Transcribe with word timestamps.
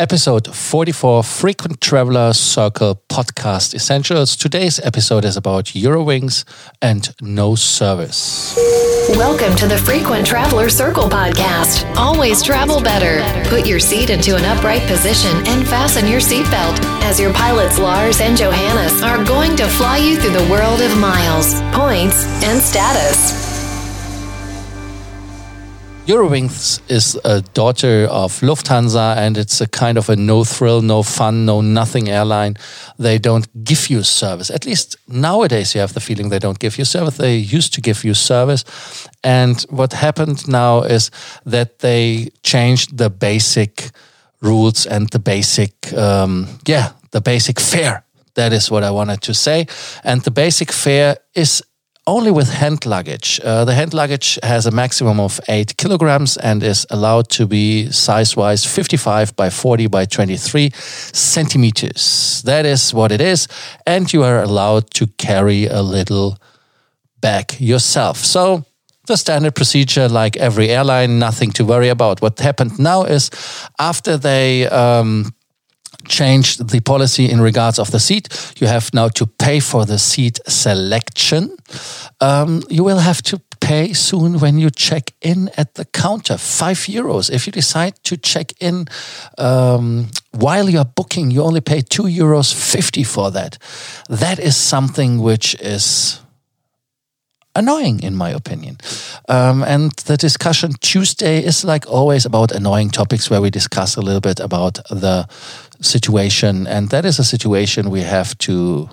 episode 0.00 0.52
44 0.52 1.22
Frequent 1.22 1.80
Traveler 1.80 2.32
Circle 2.32 3.00
Podcast 3.08 3.74
Essentials. 3.74 4.34
Today's 4.34 4.80
episode 4.80 5.24
is 5.24 5.36
about 5.36 5.66
Eurowings 5.66 6.44
and 6.82 7.14
no 7.22 7.54
service. 7.54 8.56
Welcome 9.10 9.54
to 9.56 9.68
the 9.68 9.78
Frequent 9.78 10.26
Traveler 10.26 10.68
Circle 10.68 11.08
Podcast. 11.08 11.84
Always 11.96 12.42
travel 12.42 12.82
better. 12.82 13.22
Put 13.48 13.68
your 13.68 13.78
seat 13.78 14.10
into 14.10 14.34
an 14.34 14.44
upright 14.44 14.82
position 14.82 15.30
and 15.46 15.66
fasten 15.66 16.08
your 16.08 16.20
seatbelt 16.20 16.80
as 17.04 17.20
your 17.20 17.32
pilots 17.32 17.78
Lars 17.78 18.20
and 18.20 18.36
Johannes 18.36 19.00
are 19.02 19.24
going 19.24 19.54
to 19.56 19.68
fly 19.68 19.98
you 19.98 20.18
through 20.18 20.32
the 20.32 20.50
world 20.50 20.80
of 20.80 20.98
miles, 20.98 21.60
points, 21.72 22.26
and 22.42 22.60
status. 22.60 23.43
Eurowings 26.06 26.82
is 26.90 27.18
a 27.24 27.40
daughter 27.54 28.06
of 28.10 28.42
Lufthansa 28.42 29.16
and 29.16 29.38
it's 29.38 29.62
a 29.62 29.66
kind 29.66 29.96
of 29.96 30.10
a 30.10 30.16
no 30.16 30.44
thrill, 30.44 30.82
no 30.82 31.02
fun, 31.02 31.46
no 31.46 31.62
nothing 31.62 32.10
airline. 32.10 32.56
They 32.98 33.18
don't 33.18 33.48
give 33.64 33.88
you 33.88 34.02
service. 34.02 34.50
At 34.50 34.66
least 34.66 34.96
nowadays 35.08 35.74
you 35.74 35.80
have 35.80 35.94
the 35.94 36.00
feeling 36.00 36.28
they 36.28 36.38
don't 36.38 36.58
give 36.58 36.76
you 36.76 36.84
service. 36.84 37.16
They 37.16 37.36
used 37.36 37.72
to 37.74 37.80
give 37.80 38.04
you 38.04 38.12
service. 38.12 38.64
And 39.22 39.62
what 39.70 39.94
happened 39.94 40.46
now 40.46 40.82
is 40.82 41.10
that 41.46 41.78
they 41.78 42.28
changed 42.42 42.98
the 42.98 43.08
basic 43.08 43.90
rules 44.42 44.84
and 44.84 45.08
the 45.08 45.18
basic, 45.18 45.90
um, 45.94 46.48
yeah, 46.66 46.92
the 47.12 47.22
basic 47.22 47.58
fare. 47.58 48.04
That 48.34 48.52
is 48.52 48.70
what 48.70 48.82
I 48.82 48.90
wanted 48.90 49.22
to 49.22 49.32
say. 49.32 49.68
And 50.02 50.20
the 50.20 50.30
basic 50.30 50.70
fare 50.70 51.16
is 51.34 51.62
only 52.06 52.30
with 52.30 52.50
hand 52.50 52.84
luggage. 52.86 53.40
Uh, 53.42 53.64
the 53.64 53.74
hand 53.74 53.94
luggage 53.94 54.38
has 54.42 54.66
a 54.66 54.70
maximum 54.70 55.18
of 55.20 55.40
8 55.48 55.76
kilograms 55.76 56.36
and 56.36 56.62
is 56.62 56.86
allowed 56.90 57.28
to 57.30 57.46
be 57.46 57.90
size 57.90 58.36
wise 58.36 58.64
55 58.64 59.34
by 59.36 59.50
40 59.50 59.86
by 59.88 60.04
23 60.04 60.70
centimeters. 60.74 62.42
That 62.44 62.66
is 62.66 62.92
what 62.92 63.12
it 63.12 63.20
is. 63.20 63.48
And 63.86 64.12
you 64.12 64.22
are 64.22 64.42
allowed 64.42 64.90
to 64.94 65.06
carry 65.18 65.66
a 65.66 65.82
little 65.82 66.38
bag 67.20 67.58
yourself. 67.58 68.18
So, 68.18 68.64
the 69.06 69.16
standard 69.16 69.54
procedure, 69.54 70.08
like 70.08 70.36
every 70.38 70.70
airline, 70.70 71.18
nothing 71.18 71.52
to 71.52 71.64
worry 71.64 71.90
about. 71.90 72.22
What 72.22 72.38
happened 72.38 72.78
now 72.78 73.04
is 73.04 73.30
after 73.78 74.16
they 74.16 74.66
um, 74.68 75.34
changed 76.08 76.70
the 76.70 76.80
policy 76.80 77.30
in 77.30 77.40
regards 77.40 77.78
of 77.78 77.90
the 77.90 77.98
seat. 77.98 78.28
You 78.60 78.68
have 78.68 78.90
now 78.92 79.08
to 79.08 79.26
pay 79.26 79.60
for 79.60 79.86
the 79.86 79.98
seat 79.98 80.38
selection. 80.46 81.56
Um, 82.20 82.62
you 82.68 82.84
will 82.84 82.98
have 83.00 83.22
to 83.22 83.40
pay 83.60 83.94
soon 83.94 84.38
when 84.40 84.58
you 84.58 84.70
check 84.70 85.12
in 85.20 85.50
at 85.56 85.74
the 85.74 85.84
counter. 85.84 86.36
Five 86.38 86.86
euros. 86.88 87.30
If 87.30 87.46
you 87.46 87.52
decide 87.52 87.92
to 88.04 88.16
check 88.16 88.52
in 88.60 88.86
um, 89.38 90.08
while 90.32 90.68
you're 90.68 90.84
booking, 90.84 91.30
you 91.30 91.42
only 91.42 91.60
pay 91.60 91.80
two 91.80 92.04
euros 92.04 92.52
fifty 92.54 93.04
for 93.04 93.30
that. 93.30 93.58
That 94.08 94.38
is 94.38 94.56
something 94.56 95.22
which 95.22 95.54
is 95.60 96.20
annoying, 97.54 98.02
in 98.02 98.14
my 98.14 98.30
opinion. 98.30 98.76
Um, 99.28 99.62
and 99.62 99.92
the 100.06 100.16
discussion 100.16 100.72
Tuesday 100.80 101.44
is 101.44 101.64
like 101.64 101.86
always 101.88 102.26
about 102.26 102.52
annoying 102.52 102.90
topics 102.90 103.30
where 103.30 103.40
we 103.40 103.50
discuss 103.50 103.96
a 103.96 104.02
little 104.02 104.20
bit 104.20 104.40
about 104.40 104.74
the 104.90 105.26
situation. 105.80 106.66
And 106.66 106.90
that 106.90 107.04
is 107.04 107.18
a 107.18 107.24
situation 107.24 107.90
we 107.90 108.02
have 108.02 108.36
to 108.38 108.88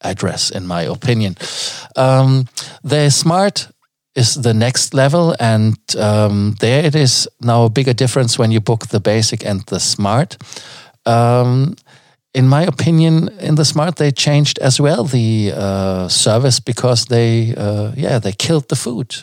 address, 0.00 0.50
in 0.50 0.66
my 0.66 0.82
opinion. 0.82 1.36
Um, 1.96 2.46
the 2.82 3.10
smart 3.10 3.68
is 4.14 4.34
the 4.34 4.54
next 4.54 4.94
level, 4.94 5.34
and 5.38 5.78
um, 5.96 6.56
there 6.60 6.84
it 6.84 6.94
is 6.94 7.28
now 7.40 7.64
a 7.64 7.70
bigger 7.70 7.94
difference 7.94 8.38
when 8.38 8.50
you 8.50 8.60
book 8.60 8.86
the 8.88 9.00
basic 9.00 9.44
and 9.44 9.62
the 9.66 9.78
smart. 9.78 10.36
Um, 11.06 11.76
in 12.38 12.46
my 12.46 12.62
opinion, 12.62 13.28
in 13.40 13.56
the 13.56 13.64
smart 13.64 13.96
they 13.96 14.12
changed 14.12 14.58
as 14.60 14.80
well 14.80 15.02
the 15.02 15.52
uh, 15.56 16.06
service 16.06 16.60
because 16.60 17.06
they, 17.06 17.52
uh, 17.56 17.90
yeah, 17.96 18.20
they 18.20 18.30
killed 18.30 18.68
the 18.68 18.76
food. 18.76 19.16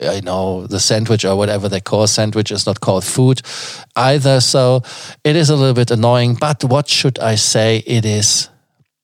I 0.00 0.20
know 0.20 0.66
the 0.66 0.80
sandwich 0.80 1.26
or 1.26 1.36
whatever 1.36 1.68
they 1.68 1.80
call 1.80 2.06
sandwich 2.06 2.50
is 2.50 2.64
not 2.64 2.80
called 2.80 3.04
food 3.04 3.42
either. 3.94 4.40
So 4.40 4.82
it 5.24 5.36
is 5.36 5.50
a 5.50 5.56
little 5.56 5.74
bit 5.74 5.90
annoying. 5.90 6.36
But 6.40 6.64
what 6.64 6.88
should 6.88 7.18
I 7.18 7.34
say? 7.34 7.82
It 7.86 8.06
is 8.06 8.48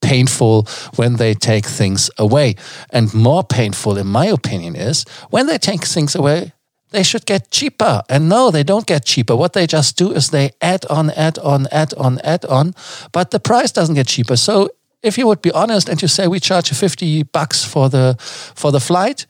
painful 0.01 0.67
when 0.97 1.17
they 1.17 1.35
take 1.35 1.67
things 1.67 2.11
away. 2.17 2.55
And 2.89 3.13
more 3.13 3.45
painful, 3.45 3.99
in 3.99 4.07
my 4.07 4.27
opinion, 4.27 4.75
is 4.75 5.05
when 5.29 5.47
they 5.47 5.59
take 5.59 5.85
things 5.85 6.15
away, 6.15 6.53
they 6.91 7.03
should 7.03 7.27
get 7.27 7.51
cheaper. 7.51 8.03
And 8.09 8.29
no, 8.29 8.51
they 8.51 8.63
don't 8.63 8.87
get 8.87 9.05
cheaper. 9.05 9.37
What 9.37 9.53
they 9.53 9.67
just 9.67 9.97
do 9.97 10.13
is 10.13 10.31
they 10.31 10.53
add 10.61 10.85
on, 10.87 11.11
add 11.11 11.39
on, 11.39 11.67
add 11.71 11.95
on, 11.95 12.21
add 12.21 12.45
on, 12.45 12.75
but 13.13 13.31
the 13.31 13.41
price 13.41 13.73
doesn't 13.73 13.95
get 13.95 14.07
cheaper. 14.07 14.37
So 14.37 14.71
if 15.03 15.17
you 15.17 15.27
would 15.27 15.43
be 15.43 15.51
honest 15.53 15.89
and 15.89 16.01
you 16.01 16.09
say 16.09 16.27
we 16.27 16.41
charge 16.41 16.71
50 16.71 17.25
bucks 17.25 17.65
for 17.65 17.89
the 17.89 18.17
for 18.55 18.71
the 18.71 18.81
flight 18.81 19.27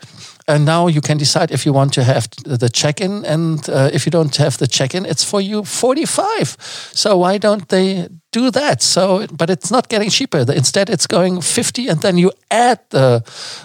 and 0.48 0.65
now 0.65 0.88
you 0.88 1.00
can 1.00 1.16
decide 1.16 1.50
if 1.50 1.65
you 1.65 1.72
want 1.72 1.93
to 1.93 2.03
have 2.03 2.28
the 2.44 2.69
check-in 2.69 3.25
and 3.25 3.69
uh, 3.69 3.88
if 3.92 4.04
you 4.04 4.10
don't 4.10 4.34
have 4.37 4.59
the 4.59 4.66
check-in 4.66 5.06
it's 5.06 5.25
for 5.25 5.41
you 5.41 5.62
45 5.62 6.56
so 6.92 7.19
why 7.19 7.38
don't 7.38 7.69
they 7.69 8.09
do 8.32 8.50
that. 8.50 8.82
So 8.82 9.26
but 9.32 9.50
it's 9.50 9.70
not 9.70 9.88
getting 9.88 10.10
cheaper. 10.10 10.38
Instead 10.38 10.91
it's 10.91 11.06
going 11.06 11.41
50 11.41 11.88
and 11.88 12.00
then 12.00 12.18
you 12.18 12.32
add 12.50 12.78
the 12.91 13.22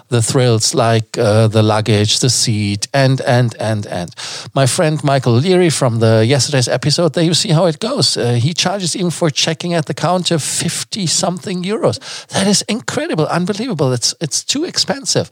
the 0.09 0.21
thrills 0.21 0.73
like 0.73 1.17
uh, 1.17 1.47
the 1.47 1.63
luggage 1.63 2.19
the 2.19 2.29
seat 2.29 2.87
and 2.93 3.21
and 3.21 3.55
and 3.59 3.85
and. 3.87 4.09
My 4.53 4.65
friend 4.67 5.03
michael 5.03 5.33
leary 5.33 5.69
from 5.69 5.99
the 5.99 6.25
yesterday's 6.25 6.67
episode 6.67 7.13
there 7.13 7.23
you 7.23 7.33
see 7.33 7.53
how 7.53 7.65
it 7.65 7.79
goes. 7.79 8.17
Uh, 8.17 8.33
he 8.33 8.53
charges 8.53 8.95
even 8.95 9.11
for 9.11 9.29
checking 9.29 9.73
at 9.73 9.85
the 9.85 9.93
counter 9.93 10.39
50 10.39 11.07
something 11.07 11.63
euros. 11.63 11.99
That 12.27 12.47
is 12.47 12.63
incredible 12.67 13.27
unbelievable. 13.27 13.93
It's 13.93 14.15
it's 14.19 14.43
too 14.43 14.63
expensive 14.65 15.29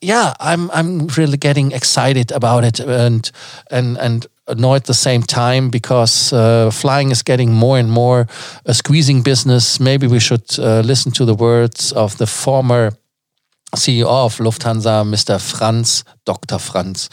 yeah, 0.00 0.34
I'm 0.40 0.70
I'm 0.70 1.06
really 1.08 1.36
getting 1.36 1.72
excited 1.72 2.32
about 2.32 2.64
it 2.64 2.80
and 2.80 3.30
and 3.70 3.98
and 3.98 4.26
annoyed 4.46 4.76
at 4.76 4.84
the 4.84 4.94
same 4.94 5.22
time 5.22 5.68
because 5.70 6.32
uh, 6.32 6.70
flying 6.70 7.10
is 7.10 7.22
getting 7.22 7.52
more 7.52 7.78
and 7.78 7.90
more 7.90 8.26
a 8.64 8.74
squeezing 8.74 9.22
business. 9.22 9.78
Maybe 9.80 10.06
we 10.06 10.20
should 10.20 10.58
uh, 10.58 10.80
listen 10.80 11.12
to 11.12 11.24
the 11.24 11.34
words 11.34 11.92
of 11.92 12.16
the 12.16 12.26
former 12.26 12.92
CEO 13.76 14.06
of 14.06 14.38
Lufthansa, 14.38 15.04
Mr. 15.04 15.38
Franz, 15.38 16.04
Dr. 16.24 16.58
Franz. 16.58 17.10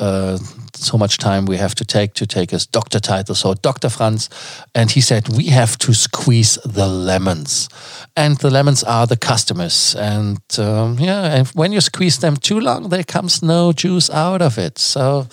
Uh, 0.00 0.36
so 0.74 0.98
much 0.98 1.18
time 1.18 1.46
we 1.46 1.56
have 1.56 1.74
to 1.76 1.84
take 1.84 2.14
to 2.14 2.26
take 2.26 2.50
his 2.50 2.66
doctor 2.66 2.98
title. 2.98 3.34
So, 3.34 3.54
Dr. 3.54 3.88
Franz. 3.88 4.28
And 4.74 4.90
he 4.90 5.00
said, 5.00 5.28
we 5.28 5.46
have 5.46 5.78
to 5.78 5.94
squeeze 5.94 6.58
the 6.64 6.88
lemons. 6.88 7.68
And 8.16 8.36
the 8.38 8.50
lemons 8.50 8.82
are 8.82 9.06
the 9.06 9.16
customers. 9.16 9.94
And 9.94 10.40
um, 10.58 10.98
yeah, 10.98 11.36
and 11.36 11.48
when 11.48 11.72
you 11.72 11.80
squeeze 11.80 12.18
them 12.18 12.36
too 12.36 12.58
long, 12.58 12.88
there 12.88 13.04
comes 13.04 13.42
no 13.42 13.72
juice 13.72 14.10
out 14.10 14.42
of 14.42 14.58
it. 14.58 14.78
So, 14.78 15.28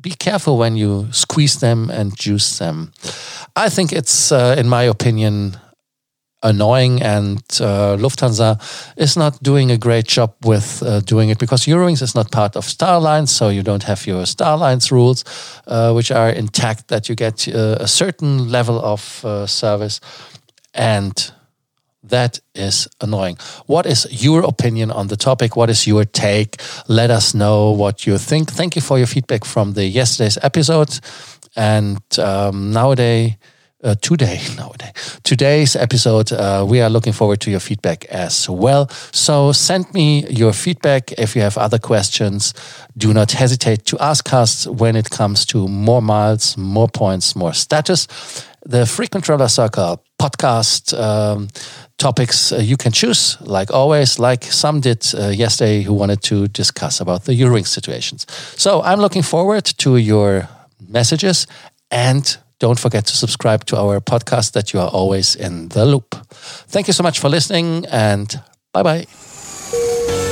be 0.00 0.10
careful 0.10 0.58
when 0.58 0.76
you 0.76 1.06
squeeze 1.12 1.60
them 1.60 1.88
and 1.90 2.16
juice 2.18 2.58
them. 2.58 2.92
I 3.54 3.68
think 3.68 3.92
it's, 3.92 4.32
uh, 4.32 4.56
in 4.58 4.68
my 4.68 4.82
opinion, 4.82 5.56
annoying 6.42 7.02
and 7.02 7.38
uh, 7.60 7.96
Lufthansa 7.96 8.58
is 8.96 9.16
not 9.16 9.42
doing 9.42 9.70
a 9.70 9.78
great 9.78 10.06
job 10.06 10.34
with 10.44 10.82
uh, 10.82 11.00
doing 11.00 11.28
it 11.30 11.38
because 11.38 11.66
Eurowings 11.66 12.02
is 12.02 12.14
not 12.14 12.30
part 12.30 12.56
of 12.56 12.64
Star 12.64 12.94
Alliance, 12.94 13.32
so 13.32 13.48
you 13.48 13.62
don't 13.62 13.84
have 13.84 14.06
your 14.06 14.26
Star 14.26 14.54
Alliance 14.54 14.90
rules, 14.90 15.24
uh, 15.66 15.92
which 15.92 16.10
are 16.10 16.30
intact 16.30 16.88
that 16.88 17.08
you 17.08 17.14
get 17.14 17.48
uh, 17.48 17.76
a 17.80 17.86
certain 17.86 18.50
level 18.50 18.80
of 18.84 19.24
uh, 19.24 19.46
service 19.46 20.00
and 20.74 21.32
that 22.04 22.40
is 22.54 22.88
annoying. 23.00 23.38
What 23.66 23.86
is 23.86 24.06
your 24.10 24.42
opinion 24.42 24.90
on 24.90 25.06
the 25.06 25.16
topic? 25.16 25.56
What 25.56 25.70
is 25.70 25.86
your 25.86 26.04
take? 26.04 26.60
Let 26.88 27.10
us 27.10 27.32
know 27.32 27.70
what 27.70 28.06
you 28.06 28.18
think. 28.18 28.50
Thank 28.50 28.74
you 28.74 28.82
for 28.82 28.98
your 28.98 29.06
feedback 29.06 29.44
from 29.44 29.74
the 29.74 29.84
yesterday's 29.84 30.38
episode. 30.42 30.98
And 31.54 32.02
um, 32.18 32.72
nowadays, 32.72 33.36
uh, 33.82 33.94
today, 34.00 34.40
nowadays, 34.56 35.20
today's 35.24 35.76
episode, 35.76 36.32
uh, 36.32 36.64
we 36.68 36.80
are 36.80 36.90
looking 36.90 37.12
forward 37.12 37.40
to 37.40 37.50
your 37.50 37.60
feedback 37.60 38.04
as 38.06 38.48
well. 38.48 38.88
So 39.12 39.52
send 39.52 39.92
me 39.92 40.26
your 40.28 40.52
feedback. 40.52 41.12
If 41.12 41.34
you 41.36 41.42
have 41.42 41.58
other 41.58 41.78
questions, 41.78 42.54
do 42.96 43.12
not 43.12 43.32
hesitate 43.32 43.84
to 43.86 43.98
ask 43.98 44.32
us 44.32 44.66
when 44.66 44.96
it 44.96 45.10
comes 45.10 45.44
to 45.46 45.68
more 45.68 46.02
miles, 46.02 46.56
more 46.56 46.88
points, 46.88 47.34
more 47.34 47.52
status. 47.52 48.06
The 48.64 48.86
Frequent 48.86 49.24
Traveler 49.24 49.48
Circle 49.48 50.04
podcast 50.20 50.96
um, 50.96 51.48
topics 51.98 52.52
uh, 52.52 52.58
you 52.58 52.76
can 52.76 52.92
choose, 52.92 53.36
like 53.40 53.72
always, 53.72 54.20
like 54.20 54.44
some 54.44 54.80
did 54.80 55.04
uh, 55.14 55.28
yesterday 55.28 55.82
who 55.82 55.92
wanted 55.92 56.22
to 56.22 56.46
discuss 56.48 57.00
about 57.00 57.24
the 57.24 57.32
Eurowings 57.32 57.66
situations. 57.66 58.26
So 58.56 58.80
I'm 58.82 59.00
looking 59.00 59.22
forward 59.22 59.64
to 59.78 59.96
your 59.96 60.48
messages 60.88 61.48
and 61.90 62.36
don't 62.62 62.78
forget 62.78 63.04
to 63.06 63.16
subscribe 63.16 63.64
to 63.66 63.76
our 63.76 64.00
podcast 64.00 64.52
that 64.52 64.72
you 64.72 64.78
are 64.80 64.88
always 64.88 65.34
in 65.34 65.68
the 65.70 65.84
loop. 65.84 66.14
Thank 66.70 66.86
you 66.86 66.92
so 66.92 67.02
much 67.02 67.18
for 67.18 67.28
listening 67.28 67.84
and 67.90 68.40
bye 68.72 68.84
bye. 68.84 69.06